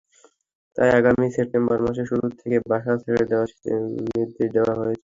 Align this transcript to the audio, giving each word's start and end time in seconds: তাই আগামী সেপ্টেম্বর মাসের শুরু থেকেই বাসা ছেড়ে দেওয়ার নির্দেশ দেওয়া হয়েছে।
তাই 0.77 0.89
আগামী 0.99 1.25
সেপ্টেম্বর 1.35 1.77
মাসের 1.85 2.07
শুরু 2.11 2.25
থেকেই 2.39 2.61
বাসা 2.71 2.93
ছেড়ে 3.03 3.23
দেওয়ার 3.29 3.49
নির্দেশ 4.07 4.47
দেওয়া 4.55 4.73
হয়েছে। 4.79 4.99